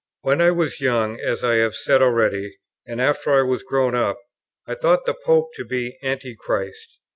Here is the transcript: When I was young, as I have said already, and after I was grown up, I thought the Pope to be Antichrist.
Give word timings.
When 0.21 0.41
I 0.41 0.49
was 0.49 0.81
young, 0.81 1.19
as 1.19 1.43
I 1.43 1.57
have 1.57 1.75
said 1.75 2.01
already, 2.01 2.57
and 2.87 2.99
after 2.99 3.31
I 3.37 3.43
was 3.43 3.61
grown 3.61 3.93
up, 3.93 4.17
I 4.65 4.73
thought 4.73 5.05
the 5.05 5.13
Pope 5.13 5.53
to 5.57 5.63
be 5.63 5.99
Antichrist. 6.01 6.97